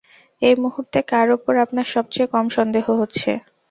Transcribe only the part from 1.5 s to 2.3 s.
আপনার সবচেয়ে